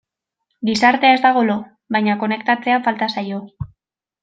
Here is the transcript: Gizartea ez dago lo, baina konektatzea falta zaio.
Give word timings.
Gizartea 0.69 1.11
ez 1.17 1.19
dago 1.25 1.43
lo, 1.51 1.59
baina 1.97 2.17
konektatzea 2.25 2.83
falta 2.89 3.13
zaio. 3.17 3.41